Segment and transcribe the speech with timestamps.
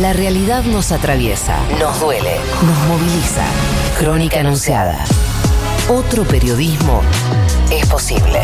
[0.00, 2.32] La realidad nos atraviesa, nos duele,
[2.66, 3.44] nos moviliza.
[3.98, 5.02] Crónica anunciada.
[5.88, 7.00] Otro periodismo
[7.70, 8.40] es posible.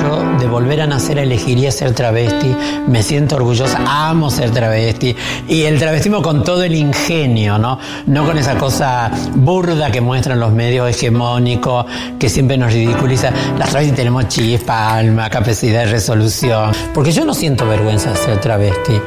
[0.00, 2.54] Yo de volver a nacer elegiría ser travesti,
[2.86, 5.16] me siento orgullosa, amo ser travesti
[5.48, 7.80] y el travestismo con todo el ingenio, ¿no?
[8.06, 11.84] No con esa cosa burda que muestran los medios hegemónicos
[12.16, 13.32] que siempre nos ridiculiza.
[13.58, 18.40] Las travestis tenemos chispa, alma, capacidad de resolución, porque yo no siento vergüenza de ser
[18.40, 19.00] travesti.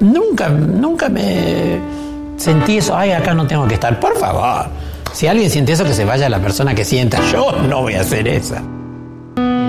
[0.00, 1.80] Nunca, nunca me
[2.36, 4.66] sentí eso, ay, acá no tengo que estar, por favor.
[5.12, 7.18] Si alguien siente eso, que se vaya la persona que sienta.
[7.32, 8.62] Yo no voy a hacer esa.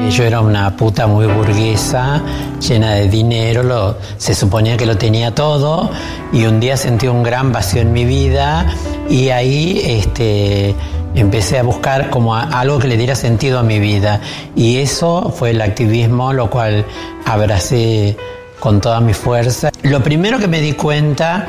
[0.09, 2.21] Yo era una puta muy burguesa,
[2.65, 5.89] llena de dinero, se suponía que lo tenía todo
[6.31, 8.65] y un día sentí un gran vacío en mi vida
[9.09, 10.73] y ahí este,
[11.13, 14.21] empecé a buscar como algo que le diera sentido a mi vida
[14.55, 16.85] y eso fue el activismo, lo cual
[17.25, 18.15] abracé
[18.59, 19.71] con toda mi fuerza.
[19.83, 21.47] Lo primero que me di cuenta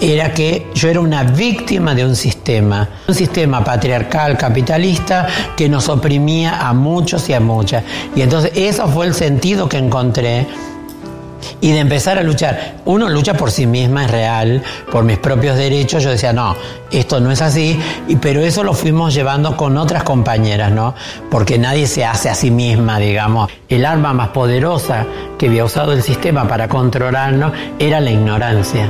[0.00, 5.88] era que yo era una víctima de un sistema, un sistema patriarcal, capitalista, que nos
[5.88, 7.84] oprimía a muchos y a muchas.
[8.16, 10.46] Y entonces eso fue el sentido que encontré
[11.60, 12.76] y de empezar a luchar.
[12.84, 16.02] Uno lucha por sí misma, es real, por mis propios derechos.
[16.02, 16.56] Yo decía, no,
[16.90, 17.78] esto no es así,
[18.20, 20.94] pero eso lo fuimos llevando con otras compañeras, ¿no?
[21.30, 23.50] Porque nadie se hace a sí misma, digamos.
[23.68, 25.06] El arma más poderosa
[25.38, 28.88] que había usado el sistema para controlarnos era la ignorancia.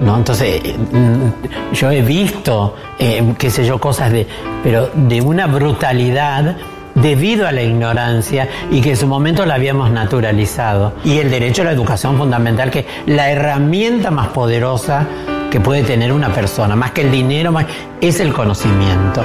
[0.00, 0.16] ¿no?
[0.16, 4.26] Entonces, mm, yo he visto, eh, qué sé yo, cosas de,
[4.62, 6.56] pero de una brutalidad
[7.02, 10.94] debido a la ignorancia y que en su momento la habíamos naturalizado.
[11.04, 15.06] Y el derecho a la educación fundamental, que es la herramienta más poderosa
[15.50, 17.66] que puede tener una persona, más que el dinero, más,
[18.00, 19.24] es el conocimiento.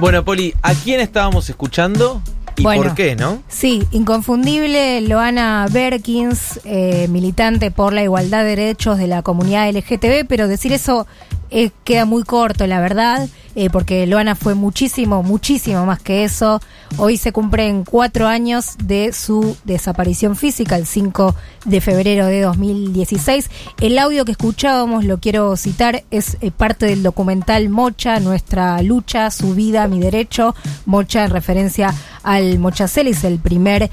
[0.00, 2.20] Bueno, Poli, ¿a quién estábamos escuchando
[2.56, 2.82] y Bueno.
[2.82, 3.42] por qué, no?
[3.48, 10.26] Sí, inconfundible, Loana Berkins, eh, militante por la igualdad de derechos de la comunidad LGTB,
[10.28, 11.06] pero decir eso
[11.50, 16.60] eh, queda muy corto, la verdad, eh, porque Loana fue muchísimo, muchísimo más que eso.
[16.96, 21.34] Hoy se cumplen cuatro años de su desaparición física, el 5
[21.64, 23.50] de febrero de 2016.
[23.80, 29.30] El audio que escuchábamos, lo quiero citar, es eh, parte del documental Mocha, nuestra lucha,
[29.30, 30.54] su vida, mi derecho.
[30.86, 33.90] Mocha en referencia al Mocha Celis, el primer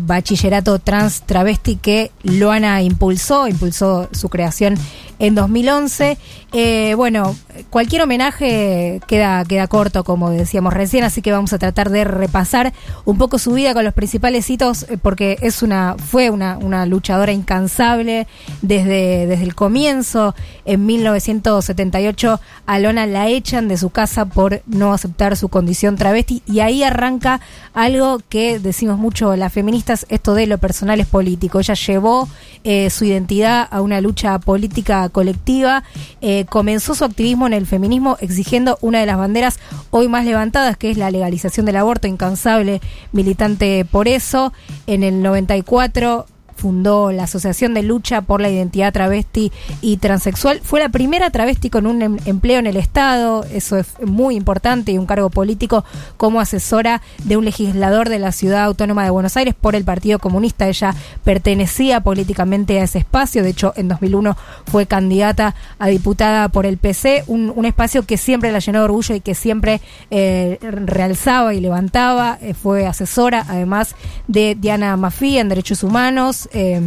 [0.00, 4.76] bachillerato trans travesti que Loana impulsó, impulsó su creación
[5.22, 6.18] en 2011.
[6.52, 7.36] Eh, bueno,
[7.70, 12.72] cualquier homenaje queda, queda corto, como decíamos recién, así que vamos a tratar de repasar
[13.04, 16.86] un poco su vida con los principales hitos, eh, porque es una, fue una, una
[16.86, 18.26] luchadora incansable
[18.60, 20.34] desde, desde el comienzo.
[20.64, 26.42] En 1978 a Lona la echan de su casa por no aceptar su condición travesti
[26.46, 27.40] y ahí arranca
[27.74, 31.60] algo que decimos mucho las feministas, esto de lo personal es político.
[31.60, 32.28] Ella llevó
[32.64, 35.82] eh, su identidad a una lucha política colectiva,
[36.20, 39.58] eh, comenzó su activismo en el feminismo exigiendo una de las banderas
[39.90, 42.80] hoy más levantadas, que es la legalización del aborto, incansable
[43.10, 44.52] militante por eso.
[44.86, 46.24] En el 94
[46.56, 50.60] fundó la Asociación de Lucha por la Identidad Travesti y Transexual.
[50.62, 54.92] Fue la primera travesti con un em- empleo en el Estado, eso es muy importante,
[54.92, 55.84] y un cargo político
[56.16, 60.18] como asesora de un legislador de la Ciudad Autónoma de Buenos Aires por el Partido
[60.18, 60.68] Comunista.
[60.68, 64.36] Ella pertenecía políticamente a ese espacio, de hecho en 2001
[64.66, 69.14] fue candidata a diputada por el PC, un, espacio que siempre la llenó de orgullo
[69.14, 69.80] y que siempre
[70.10, 72.38] eh, realzaba y levantaba.
[72.40, 73.94] Eh, fue asesora además
[74.26, 76.41] de Diana Mafí en Derechos Humanos.
[76.52, 76.80] Eh,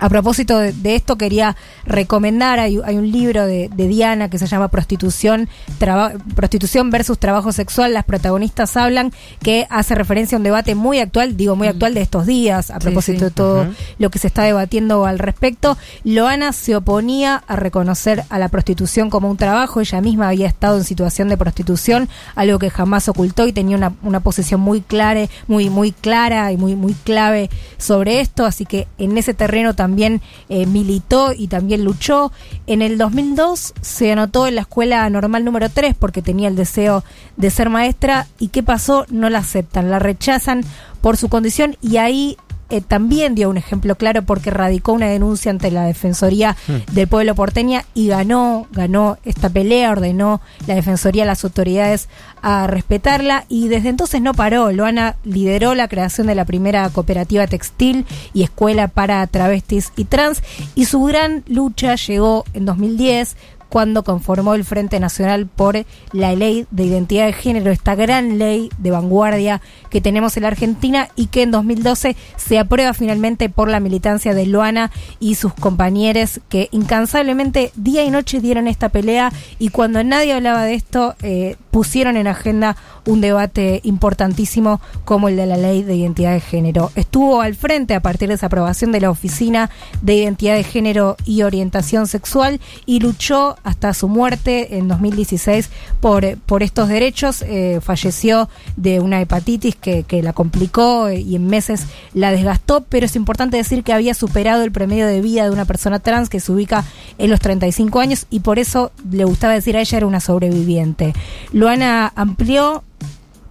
[0.00, 4.38] a propósito de, de esto, quería recomendar, hay, hay un libro de, de Diana que
[4.38, 7.92] se llama Prostitución, traba- Prostitución versus Trabajo Sexual.
[7.92, 9.12] Las protagonistas hablan
[9.42, 12.78] que hace referencia a un debate muy actual, digo muy actual de estos días, a
[12.78, 13.24] propósito sí.
[13.24, 13.66] de todo
[13.98, 15.76] lo que se está debatiendo al respecto.
[16.04, 20.78] Loana se oponía a reconocer a la prostitución como un trabajo, ella misma había estado
[20.78, 25.26] en situación de prostitución, algo que jamás ocultó y tenía una, una posición muy clara,
[25.46, 29.89] muy, muy clara y muy, muy clave sobre esto, así que en ese terreno también
[29.96, 32.32] eh, militó y también luchó.
[32.66, 37.04] En el 2002 se anotó en la escuela normal número 3 porque tenía el deseo
[37.36, 39.06] de ser maestra y ¿qué pasó?
[39.10, 40.62] No la aceptan, la rechazan
[41.00, 42.36] por su condición y ahí
[42.70, 46.56] eh, también dio un ejemplo claro porque radicó una denuncia ante la Defensoría
[46.92, 52.08] del Pueblo Porteña y ganó, ganó esta pelea, ordenó la Defensoría a las autoridades
[52.42, 54.72] a respetarla y desde entonces no paró.
[54.72, 60.42] Loana lideró la creación de la primera cooperativa textil y escuela para travestis y trans
[60.74, 63.36] y su gran lucha llegó en 2010
[63.70, 68.68] cuando conformó el Frente Nacional por la Ley de Identidad de Género, esta gran ley
[68.78, 73.68] de vanguardia que tenemos en la Argentina y que en 2012 se aprueba finalmente por
[73.68, 74.90] la militancia de Luana
[75.20, 80.64] y sus compañeros que incansablemente día y noche dieron esta pelea y cuando nadie hablaba
[80.64, 82.76] de esto eh, pusieron en agenda
[83.06, 86.90] un debate importantísimo como el de la ley de identidad de género.
[86.94, 89.70] Estuvo al frente a partir de esa aprobación de la Oficina
[90.02, 95.70] de Identidad de Género y Orientación Sexual y luchó hasta su muerte en 2016
[96.00, 97.42] por, por estos derechos.
[97.42, 103.06] Eh, falleció de una hepatitis que, que la complicó y en meses la desgastó, pero
[103.06, 106.40] es importante decir que había superado el promedio de vida de una persona trans que
[106.40, 106.84] se ubica
[107.18, 111.12] en los 35 años y por eso le gustaba decir a ella era una sobreviviente.
[111.60, 112.82] Luana amplió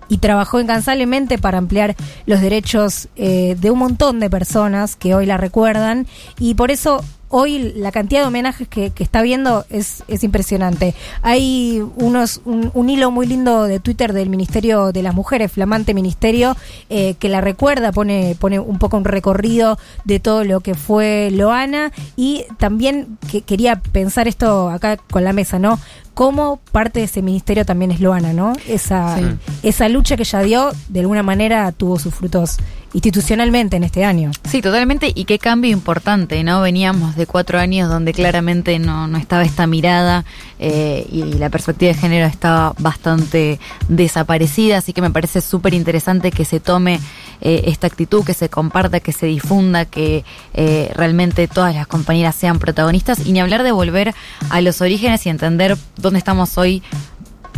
[0.08, 1.96] y trabajó incansablemente para ampliar
[2.26, 6.08] los derechos eh, de un montón de personas que hoy la recuerdan
[6.40, 10.96] y por eso hoy la cantidad de homenajes que, que está viendo es, es, impresionante.
[11.22, 16.58] Hay unos un, hilo muy lindo de Twitter del Ministerio de las Mujeres, flamante ministerio,
[16.90, 21.30] eh, que la recuerda, pone, pone un poco un recorrido de todo lo que fue
[21.32, 25.80] Loana y también que quería pensar esto acá con la mesa, ¿no?
[26.20, 28.52] Cómo parte de ese ministerio también es Loana, ¿no?
[28.68, 29.24] Esa, sí.
[29.64, 32.58] esa lucha que ella dio, de alguna manera, tuvo sus frutos
[32.94, 34.32] institucionalmente en este año.
[34.50, 36.62] Sí, totalmente, y qué cambio importante, ¿no?
[36.62, 40.26] Veníamos de cuatro años donde claramente no, no estaba esta mirada
[40.60, 46.32] eh, y la perspectiva de género estaba bastante desaparecida, así que me parece súper interesante
[46.32, 47.00] que se tome
[47.42, 52.36] eh, esta actitud, que se comparta, que se difunda, que eh, realmente todas las compañeras
[52.36, 54.14] sean protagonistas y ni hablar de volver
[54.50, 55.78] a los orígenes y entender
[56.10, 56.84] dónde estamos hoy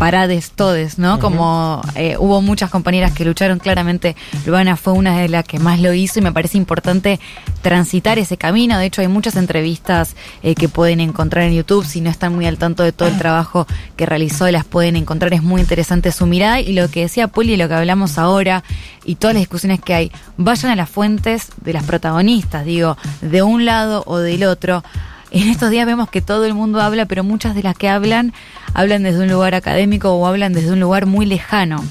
[0.02, 1.14] parades todes, ¿no?
[1.14, 1.22] Uh -huh.
[1.22, 4.16] Como eh, hubo muchas compañeras que lucharon, claramente
[4.48, 7.20] Luana fue una de las que más lo hizo y me parece importante
[7.62, 8.80] transitar ese camino.
[8.80, 11.86] De hecho, hay muchas entrevistas eh, que pueden encontrar en YouTube.
[11.86, 15.36] Si no están muy al tanto de todo el trabajo que realizó, las pueden encontrar.
[15.36, 18.64] Es muy interesante su mirada y lo que decía Poli, lo que hablamos ahora
[19.06, 23.44] y todas las discusiones que hay, vayan a las fuentes de las protagonistas, digo, de
[23.44, 24.84] un lado o del otro.
[25.32, 28.34] En estos días vemos que todo el mundo habla, pero muchas de las que hablan
[28.74, 31.82] hablan desde un lugar académico o hablan desde un lugar muy lejano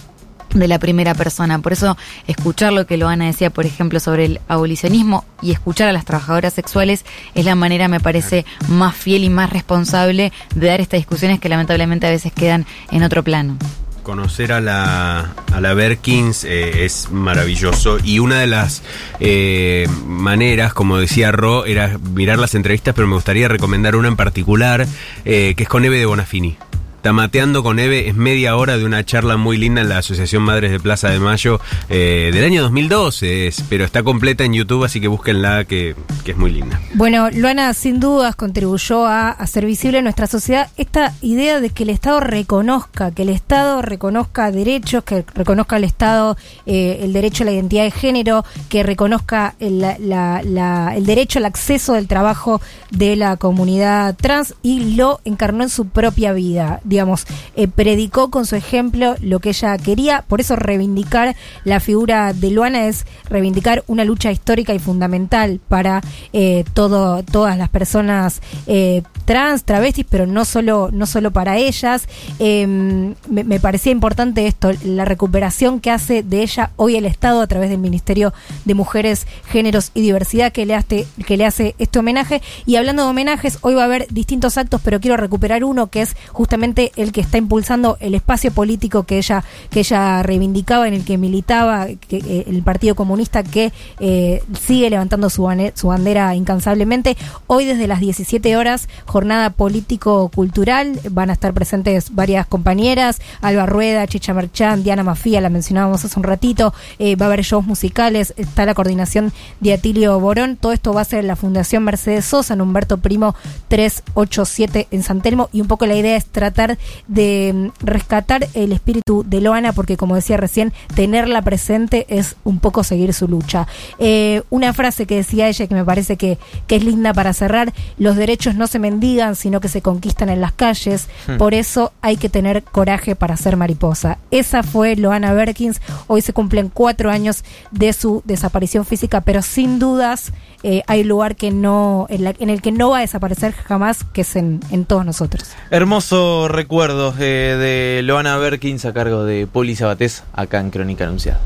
[0.54, 1.58] de la primera persona.
[1.58, 1.96] Por eso
[2.26, 6.52] escuchar lo que Loana decía, por ejemplo, sobre el abolicionismo y escuchar a las trabajadoras
[6.52, 11.40] sexuales es la manera, me parece, más fiel y más responsable de dar estas discusiones
[11.40, 13.56] que lamentablemente a veces quedan en otro plano
[14.02, 18.82] conocer a la, a la Berkins eh, es maravilloso y una de las
[19.20, 24.16] eh, maneras, como decía Ro, era mirar las entrevistas, pero me gustaría recomendar una en
[24.16, 24.86] particular,
[25.24, 26.56] eh, que es con Eve de Bonafini.
[27.02, 30.70] Tamateando con Eve es media hora de una charla muy linda en la Asociación Madres
[30.70, 31.58] de Plaza de Mayo
[31.88, 36.36] eh, del año 2012, es, pero está completa en YouTube, así que búsquenla, que, es
[36.36, 36.78] muy linda.
[36.94, 41.84] Bueno, Luana sin dudas contribuyó a hacer visible en nuestra sociedad esta idea de que
[41.84, 46.36] el Estado reconozca, que el Estado reconozca derechos, que reconozca el Estado
[46.66, 51.94] eh, el derecho a la identidad de género, que reconozca el, el derecho al acceso
[51.94, 52.60] del trabajo
[52.90, 57.24] de la comunidad trans y lo encarnó en su propia vida digamos,
[57.56, 60.24] eh, predicó con su ejemplo lo que ella quería.
[60.28, 66.02] Por eso reivindicar la figura de Luana es reivindicar una lucha histórica y fundamental para
[66.32, 72.08] eh, todo, todas las personas eh, trans, travestis, pero no solo, no solo para ellas.
[72.40, 77.40] Eh, me, me, parecía importante esto, la recuperación que hace de ella hoy el Estado
[77.40, 78.34] a través del Ministerio
[78.64, 82.42] de Mujeres, Géneros y Diversidad que le hace, que le hace este homenaje.
[82.66, 86.02] Y hablando de homenajes, hoy va a haber distintos actos, pero quiero recuperar uno que
[86.02, 90.94] es justamente el que está impulsando el espacio político que ella, que ella reivindicaba, en
[90.94, 91.98] el que militaba eh,
[92.46, 97.16] el Partido Comunista que eh, sigue levantando su, su bandera incansablemente.
[97.46, 104.06] Hoy desde las 17 horas, jornada político-cultural, van a estar presentes varias compañeras, Alba Rueda,
[104.06, 108.34] Chicha Merchán, Diana Mafía, la mencionábamos hace un ratito, eh, va a haber shows musicales,
[108.36, 112.24] está la coordinación de Atilio Borón, todo esto va a ser en la Fundación Mercedes
[112.24, 113.34] Sosa, en Humberto Primo
[113.68, 116.69] 387 en San Telmo, y un poco la idea es tratar
[117.08, 122.58] de mm, rescatar el espíritu de Loana, porque como decía recién, tenerla presente es un
[122.58, 123.66] poco seguir su lucha.
[123.98, 127.72] Eh, una frase que decía ella que me parece que, que, es linda para cerrar,
[127.98, 131.36] los derechos no se mendigan, sino que se conquistan en las calles, hmm.
[131.36, 134.18] por eso hay que tener coraje para ser mariposa.
[134.30, 139.78] Esa fue Loana Berkins, hoy se cumplen cuatro años de su desaparición física, pero sin
[139.78, 143.52] dudas eh, hay lugar que no, en, la, en, el que no va a desaparecer
[143.52, 145.50] jamás, que es en, en todos nosotros.
[145.70, 151.40] Hermoso recuerdos eh, de Loana Berkins a cargo de Poli Sabatés acá en Crónica Anunciada.